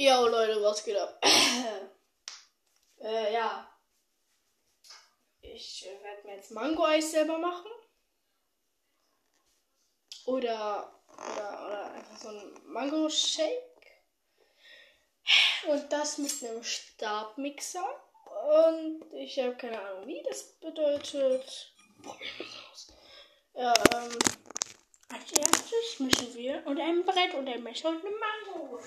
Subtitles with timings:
[0.00, 1.20] Yo Leute, was geht ab?
[3.02, 3.70] äh, ja.
[5.42, 7.70] Ich äh, werde mir jetzt Mango-Eis selber machen.
[10.24, 14.02] Oder, oder, oder einfach so ein Mango-Shake.
[15.68, 17.84] Und das mit einem Stabmixer.
[18.24, 21.74] Und ich habe keine Ahnung, wie das bedeutet.
[23.52, 24.18] Ja, ähm.
[25.12, 28.80] Als erstes müssen wir und ein Brett und ein Messer und eine Mango.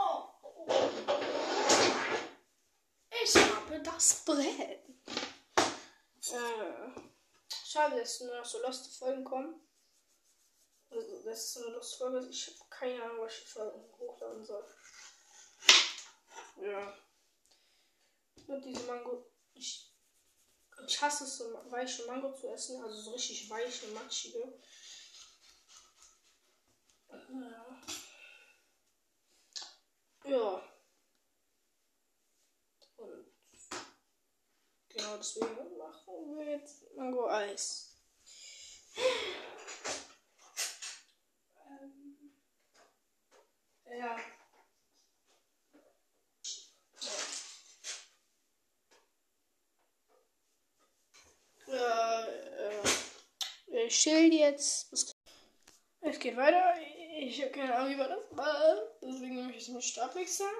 [0.00, 0.24] Oh,
[0.66, 1.20] oh.
[3.22, 4.84] Ich habe das Brett.
[6.32, 7.00] Äh,
[7.66, 9.60] schade, dass nur noch so loste Folgen kommen.
[10.90, 12.28] Also, das ist so eine loste Folge.
[12.28, 14.64] Ich habe keine Ahnung, was ich Folgen hochladen soll.
[16.60, 16.94] Ja.
[18.46, 19.26] Und diese Mango.
[19.54, 19.92] Ich,
[20.86, 22.82] ich hasse es, so weiche Mango zu essen.
[22.82, 24.58] Also so richtig weiche, matschige.
[27.08, 27.80] Ja.
[30.24, 30.62] Ja.
[32.96, 33.26] Und
[35.00, 37.96] genau deswegen machen wir jetzt Mango-Eis.
[41.66, 42.32] Ähm,
[43.86, 44.16] ja.
[51.66, 55.14] Ja, äh, ich chill jetzt.
[56.00, 56.74] Es geht weiter.
[57.20, 58.24] Ich habe keine Ahnung, wie war das.
[59.02, 60.50] Deswegen nehme ich jetzt einen Stabmixer.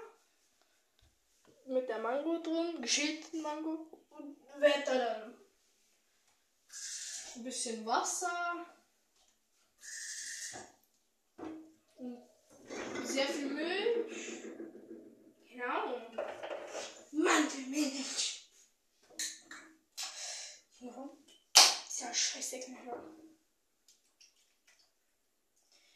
[1.70, 3.86] Mit der Mango drin, geschälten Mango.
[4.10, 5.38] Und werde da dann
[7.36, 8.66] ein bisschen Wasser.
[11.96, 12.28] Und
[13.04, 14.42] sehr viel Milch.
[15.48, 16.00] Genau.
[17.12, 18.50] Mandelmilch.
[20.80, 21.24] Warum?
[21.86, 22.58] Ist ja scheiße,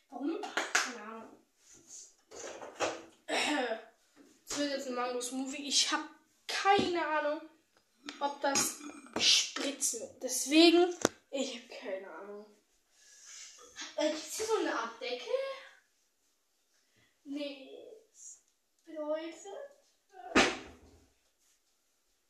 [0.08, 0.40] Warum?
[0.40, 1.44] Keine Ahnung.
[4.54, 5.66] Das wird jetzt ein Mango Smoothie.
[5.66, 6.04] Ich habe
[6.46, 7.40] keine Ahnung,
[8.20, 8.76] ob das
[9.18, 10.22] spritzen wird.
[10.22, 10.94] Deswegen,
[11.30, 12.46] ich habe keine Ahnung.
[13.96, 15.32] Äh, Gibt es hier so eine Art Deckel?
[17.24, 17.68] Nee.
[18.84, 19.44] Bedeutet.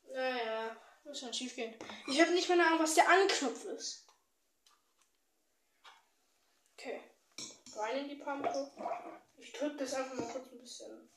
[0.07, 1.75] Äh, naja, muss schon schief gehen.
[2.07, 4.07] Ich habe nicht mal eine Ahnung, was der Anknopf ist.
[6.73, 7.03] Okay
[7.77, 8.71] rein in die Pampe.
[9.37, 11.11] Ich drücke das einfach mal kurz ein bisschen.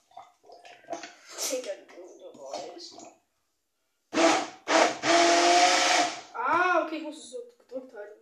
[6.33, 8.16] Ah, okay, ich muss es so gedrückt halten,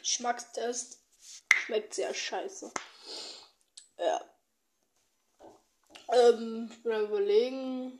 [0.00, 1.00] Geschmackstest.
[1.52, 2.72] Schmeckt sehr scheiße.
[3.98, 4.20] Ja.
[6.12, 7.98] Ähm, ich bin überlegen,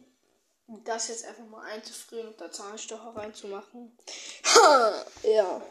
[0.85, 3.97] das jetzt einfach mal einzufrieren und da Zahnstocher reinzumachen.
[5.23, 5.63] ja.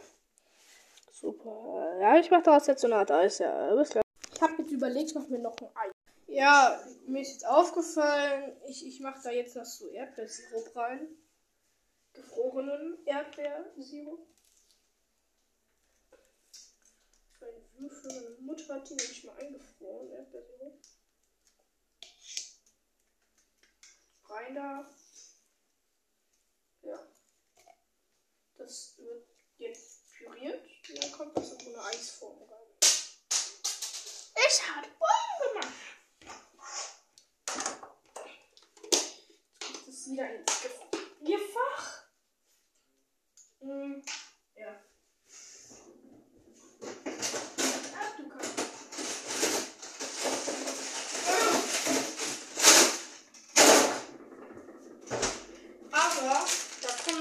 [1.12, 1.98] Super.
[2.00, 3.40] Ja, ich mache daraus jetzt so eine Art Eis.
[3.40, 4.04] Ja, bis gleich.
[4.34, 5.92] Ich habe jetzt überlegt, ich mache mir noch ein Ei.
[6.31, 11.08] Ja, mir ist jetzt aufgefallen, ich, ich mache da jetzt noch so Erdbeersirup rein.
[12.14, 14.28] Gefrorenen Erdbeersirup.
[17.81, 18.12] Würfel.
[18.12, 20.80] Meine Mutter hat die nämlich mal eingefroren, Erdbeersirup.
[24.30, 24.90] Rein da.
[26.84, 27.08] Ja.
[28.58, 29.28] Das wird
[29.58, 32.68] jetzt püriert und dann kommt das in so eine Eisform rein.
[34.34, 35.74] Es hat Bomben gemacht.
[38.91, 40.62] Jetzt kommt es wieder ins
[41.22, 42.06] Gefach.
[43.59, 44.03] Hm,
[44.56, 44.82] ja.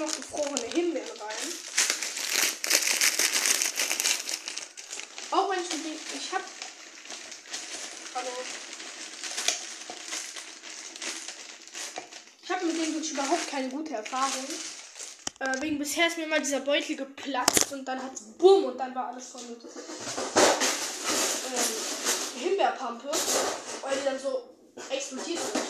[0.00, 1.52] noch gefrorene Himbeeren rein.
[5.30, 5.68] Auch wenn ich.
[6.14, 6.42] Ich hab.
[8.14, 8.28] Hallo.
[12.42, 14.46] Ich habe mit denen wirklich überhaupt keine gute Erfahrung.
[15.40, 18.78] Äh, wegen bisher ist mir mal dieser Beutel geplatzt und dann hat es Bumm und
[18.78, 19.70] dann war alles voll mit ähm,
[22.42, 23.10] Himbeerpampe,
[23.82, 24.50] weil die dann so
[24.90, 25.62] explodiert sind.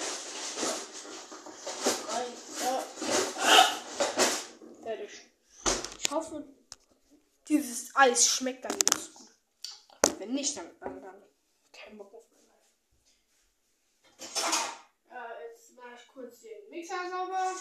[5.99, 6.47] Ich hoffe,
[7.49, 9.29] dieses Eis schmeckt dann ganz gut.
[10.19, 11.23] Wenn nicht, dann, dann, dann
[11.73, 12.67] kein Bock auf mein Life.
[15.11, 17.55] Äh, jetzt mache ich kurz den Mixer sauber.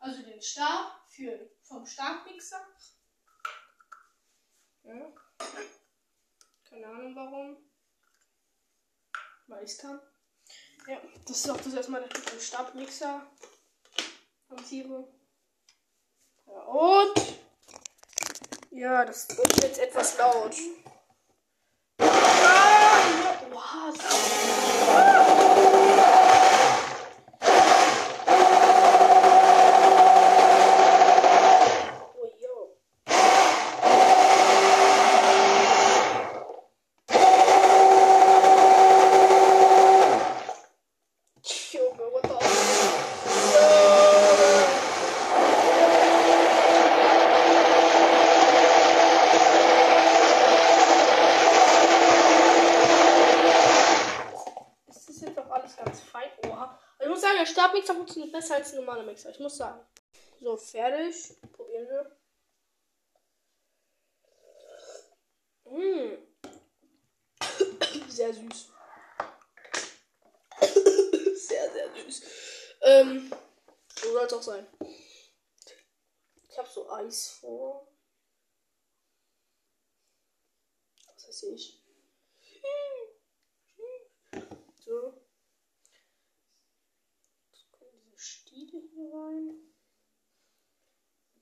[0.00, 2.66] Also den Stab für, vom Stabmixer.
[4.84, 5.12] Ja.
[6.68, 7.56] Keine Ahnung warum.
[9.46, 10.00] Weil ich kann.
[10.88, 10.96] Ja,
[11.26, 13.20] das ist auch das erstmal der Stabmixer
[14.48, 15.06] montiere.
[16.46, 17.38] Ja, und
[18.70, 20.54] ja, das wird jetzt etwas laut.
[21.98, 22.06] Ah,
[23.22, 23.38] ja,
[32.16, 32.78] Oh, yo.
[41.72, 42.38] Junge, what the
[54.86, 56.28] Es ist jetzt auch alles ganz fein.
[56.46, 56.78] Oha.
[56.98, 59.30] Also ich muss sagen, der Stabmixer funktioniert besser als ein normaler Mixer.
[59.30, 59.84] Ich muss sagen.
[60.40, 61.36] So, fertig.
[61.52, 62.16] Probieren wir.
[65.64, 66.18] Mmh.
[68.08, 68.72] Sehr süß.
[71.34, 72.22] sehr, sehr süß.
[72.82, 73.32] Ähm,
[74.00, 74.66] so soll es auch sein.
[76.48, 77.88] Ich habe so Eis vor.
[81.14, 81.82] Was weiß ich.
[84.78, 85.28] So.
[87.50, 88.16] Jetzt kommen
[88.58, 89.72] Stiele hier rein.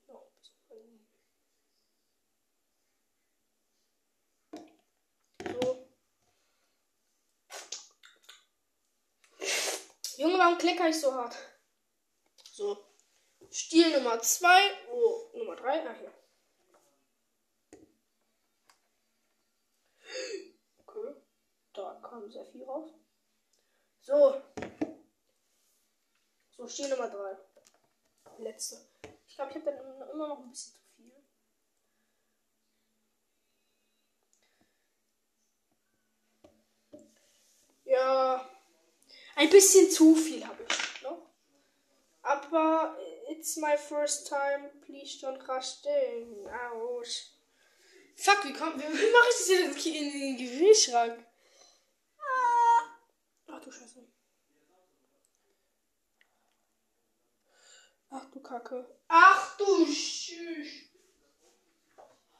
[0.06, 1.08] Rein.
[5.40, 5.88] So.
[10.18, 11.34] Junge, warum klecker ich so hart?
[12.52, 12.84] So.
[13.50, 14.48] Stiel Nummer 2.
[14.90, 15.88] Oh, Nummer 3.
[15.88, 16.12] Ah, hier.
[20.86, 21.14] Okay.
[21.72, 22.92] Da kam sehr viel raus.
[24.00, 24.42] So.
[26.68, 27.36] So, Nummer 3.
[28.38, 28.76] Letzte.
[29.26, 31.12] Ich glaube, ich habe dann immer noch ein bisschen zu viel.
[37.84, 38.50] Ja.
[39.36, 41.30] Ein bisschen zu viel habe ich noch.
[42.22, 42.98] Aber
[43.28, 44.70] it's my first time.
[44.84, 46.48] Please don't rush in.
[46.48, 47.30] Ouch.
[48.16, 48.78] Fuck, wie kommt.
[48.78, 51.24] Wie mache ich das jetzt in den Gefrierschrank?
[52.18, 52.98] Ah.
[53.52, 54.06] Ach du Scheiße.
[58.16, 58.86] Ach du Kacke.
[59.08, 59.64] Ach du.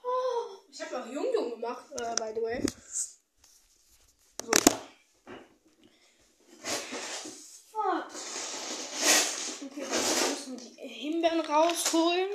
[0.03, 2.63] Oh, Ich habe noch Jung Jung gemacht, äh, by the way.
[4.43, 4.51] So.
[7.73, 8.07] Fuck.
[9.67, 12.31] Okay, dann müssen wir die Himbeeren rausholen.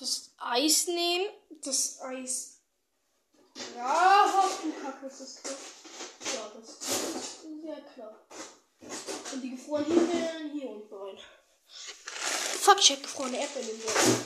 [0.00, 1.26] Das Eis nehmen.
[1.62, 2.62] Das Eis.
[3.76, 5.56] Ja, ach du Kacke, ist das klar.
[6.34, 8.26] Ja, das ist sehr klar.
[9.32, 11.18] Und die gefrorenen Himbeeren hier unten rein.
[12.64, 14.24] Fuck, ich hab gefrorene Erdbeeren im Boden.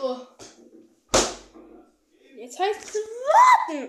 [0.00, 0.26] So.
[2.34, 3.88] Jetzt heißt es warten.